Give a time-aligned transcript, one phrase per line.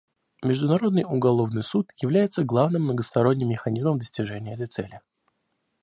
[0.41, 4.99] Международный уголовный суд является главным многосторонним механизмом достижения этой цели.